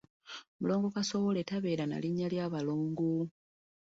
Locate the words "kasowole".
0.95-1.41